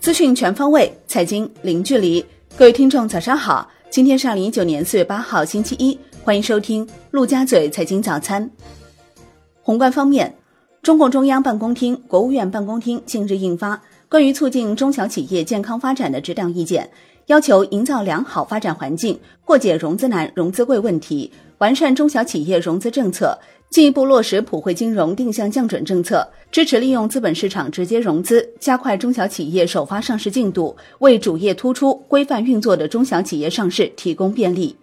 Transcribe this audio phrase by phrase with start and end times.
[0.00, 2.24] 资讯全方位，财经零距离。
[2.56, 3.68] 各位听众，早上好！
[3.90, 8.50] 今天是二零一九年四月八号，星期一，欢迎收听陆家嘴财经早餐。
[9.60, 10.34] 宏观方面，
[10.82, 13.76] 中共中央办公厅、国务院办公厅近日印发
[14.08, 16.82] 《关于促进中小企业健康发展的指导意见》，
[17.26, 23.38] 要求营造良好发展环境，破解融资难、融资贵问题，完善中小企业融资政策。
[23.70, 34.74] 进一步落实普惠金融定向降准政策，支持利用资本市场直接融资，加快中小企业首发上市进度，为主业突出、规范运作的中小企业上市提供便利。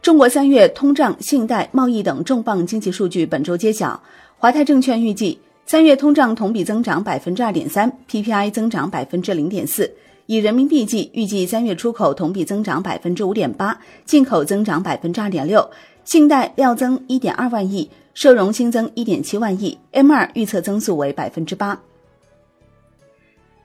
[0.00, 4.00] 中国三月通胀、信贷、贸易等重磅经济数据本周揭晓。
[4.38, 5.36] 华泰证券预计，
[5.66, 9.92] 三月通胀同比增长百分之二点三，PPI 增长百分之零点四。
[10.26, 15.68] 以人民币计，预计三月出口同比增长百分之五点八，进口增长百分之二点六。
[16.08, 21.78] 信贷料增一点二万亿，社融新增一点七万亿，M 二预测增速为百分之八。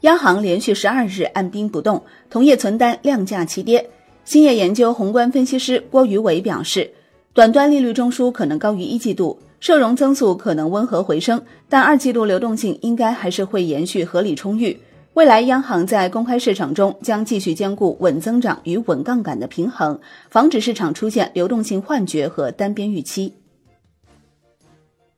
[0.00, 3.88] 央行连续十二日按兵不动，同业存单量价齐跌。
[4.24, 6.90] 兴业研究宏观分析师郭于伟表示，
[7.32, 14.76] 短端利率中枢可能高于一季度，社融增速可能温和回升，但二季度流动性应该还是会延续合理充裕。
[15.14, 23.34] 未来央行在公开市场中将继续兼顾稳增长与稳杠杆的平衡，防止市场出现流动性幻觉和单边预期。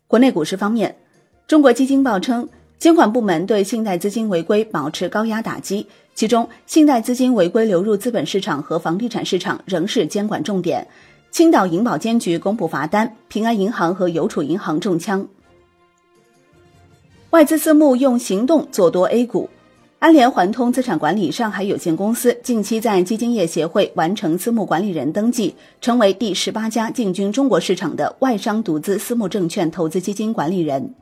[0.09, 0.97] 国内股市方面，
[1.47, 10.85] 中国基金报称，监管部门对信贷资金违规保持高压打击，其中信贷资金违规流入资本市场和房地产市场仍是监管重点。
[11.31, 15.25] 青岛银保监局公布罚单，平安银行和邮储银行中枪。
[17.31, 19.49] 外资私募用行动做多 A 股。
[20.05, 30.95] 安联环通资产管理上海有限公司近期在基金业协会完成私募管理人登记，成为第十八家进军中国市场的外商独资私募证券投资基金管理人。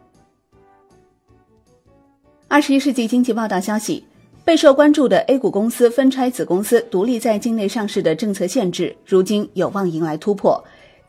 [2.46, 4.04] 二十一世纪经济报道消息，
[4.44, 10.62] 备受关注的 A 股公司分拆子公司独立在境内上市的政策限制，如今有望迎来突破。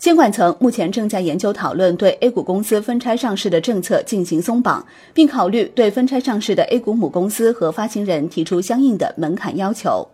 [0.04, 10.06] 监管层目前正在研究讨论对 A 股公司分拆上市的政策进行松绑，并考虑对分拆上市的 A 股母公司和发行人提出相应的门槛要求。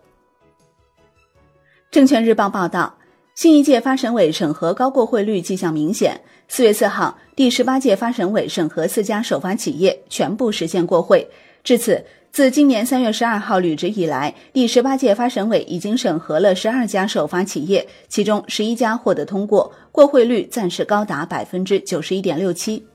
[1.90, 2.98] 证券日报报道，
[3.34, 6.20] 新一届发审委审核高过汇率迹象明显。
[6.46, 11.28] 四月四号，第十八届发审委审核四家首发企业全部实现过会，
[11.64, 12.04] 至此。
[12.32, 22.86] 自今年三月十二号履职以来，第十八届发审委已经审核了十二家首发企业，其中十一家获得通过，过会率暂时高达百分之九十一点六七。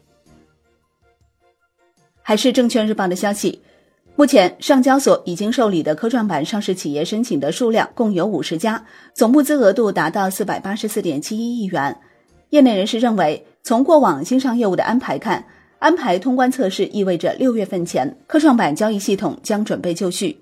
[2.22, 3.62] 还是证券日报的消息，
[4.16, 12.00] 目前上交所已经受理的科创板上市企业申请的数量共有五十家，总募资额度达到四百八十四点七一亿元。
[12.52, 15.46] 业内人士认为，从过往新上业务的安排看。
[15.80, 20.40] 安排通关测试意味着六月份前科创板交易系统将准备就绪。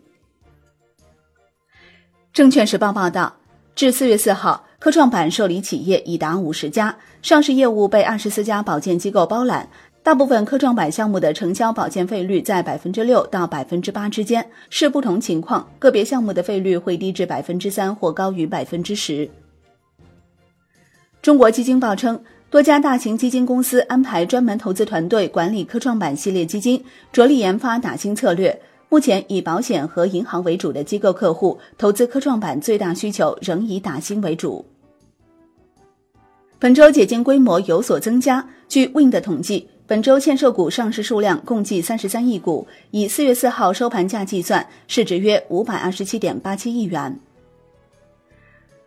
[2.32, 3.36] 证券时报报道，
[3.76, 9.70] 至四月四号，科创板受理企业已达五十家，上市业务被二十四家保荐机构包揽。
[10.02, 19.30] 大部分科创板项目的承销保荐费率在百分之六到百分之八之间，视不同情况，个别项目的费率会低至百分之三或高于百分之十。
[21.22, 22.24] 中国基金报称。
[22.54, 26.80] 多家大型基金公司安排专门投资团队管理科创板系列基金，
[27.12, 28.62] 着力研发打新策略。
[28.90, 34.64] 目前以保险和银行为主的机构客户投资科创板最大需求仍以打新为主。
[36.60, 38.48] 本周解禁规模有所增加。
[38.70, 47.20] 据 Win 的统计，本周限售股上市数量共计三十三亿股，以四月四号收盘价计算，市值约五百二十七点八七亿元。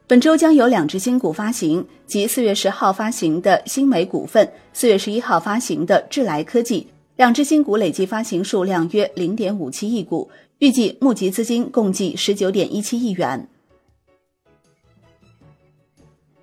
[0.08, 6.86] 本周将有两只新股发行，即四月十号发行的新美股份，四月十一号发行的智来科技。
[7.16, 10.30] 两只新股累计发行数量约零点五七亿股，
[10.60, 13.48] 预计募集资金共计十九点一七亿元。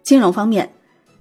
[0.01, 0.73] 金融方面，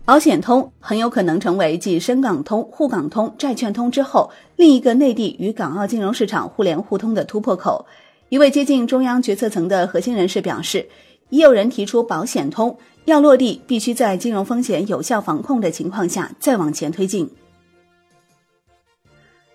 [0.04, 7.86] 保险通很有可能成为继深港通、沪港通、债券通之后另一个内地与港澳金融市场互联互通的突破口。
[8.30, 10.88] 一位接近中央决策层的核心人士表示。
[11.32, 12.76] 也有人提出，保险通
[13.06, 17.26] 要落地，必须在金融风险有效防控的情况下再往前推进。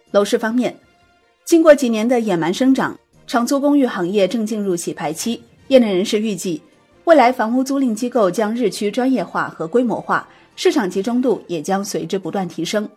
[0.10, 0.76] 楼市方面，
[1.46, 2.98] 经过几年的野蛮生长，
[3.28, 5.40] 长租公寓行业正进入洗牌期。
[5.68, 6.60] 业内人士预计，
[7.04, 12.90] 未来房屋租赁机构将日趋专业化和规模化，市场集中度也将随之不断提升。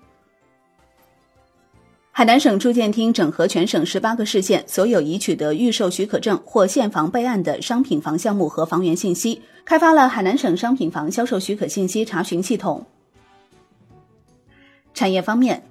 [2.20, 12.84] 海南省住建厅整合全省十八个市县所有已取得预售许可证或现房备案的商品房项目和房源信息，开发了海南省商品房销售许可信息查询系统。
[14.92, 15.62] 产业方面，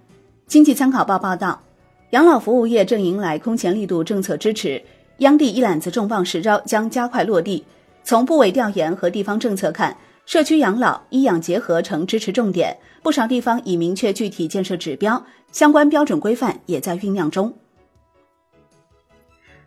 [0.48, 1.62] 经济参考报报道，
[2.10, 4.82] 养老服务业正迎来空前力度政策支持，
[5.20, 7.64] 央地一揽子重磅实招将加快落地。
[8.04, 9.96] 从部委调研和地方政策看，
[10.30, 17.52] 社区养老、医养结合成支持重点，不少地方已明确具体建设指标，相关标准规范也在酝酿中。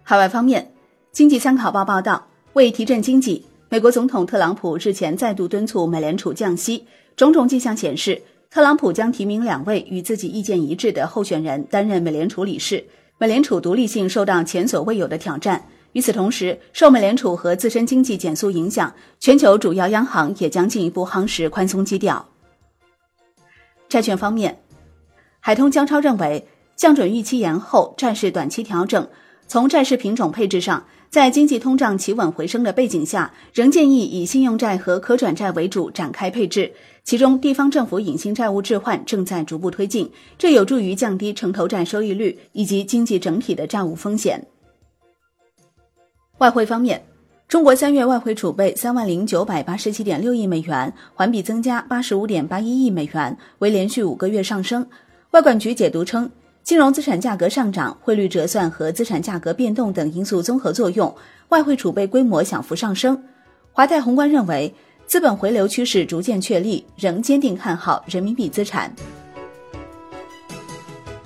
[0.04, 0.72] 海外方面，
[1.10, 6.86] 经济参考报报道，为提振经济，美国总统特朗普日前再度敦促美联储降息，
[7.16, 12.84] 种种迹象显示，特朗普将提名两位与自己意见一致的候选人担任美联储理事，
[13.18, 15.66] 美联储独立性受到前所未有的挑战。
[15.92, 22.26] 与此同时，受美联储和自身经济减速影响，全球主要央行也将进一步夯实宽松基调。
[23.88, 24.58] 债券方面，
[25.38, 26.46] 海通江超认为，
[26.76, 29.06] 降准预期延后，债市短期调整。
[29.46, 36.72] 从债市品种配置上，在经济通胀企稳回升的背景下，仍建议以信用债和可转债为主展开配置。
[37.04, 44.46] 其中，地方政府隐性债务置换正在逐步推进，这有助于降低城投债收益率以及经济整体的债务风险。
[46.42, 47.00] 外汇方面，
[47.46, 54.84] 中国三月外汇储备三万零九百八十七点六亿美元，环比增加八十五点八一亿美元，为连续五个月上升。
[55.30, 56.28] 外管局解读称。
[56.64, 61.12] 金融资产价格上涨、汇率折算和资产价格变动等因素综合作用，
[61.50, 63.20] 外汇储备规模小幅上升。
[63.72, 64.72] 华泰宏观认为，
[65.06, 68.92] 资本回流趋势逐渐确立，仍坚定看好人民币资产。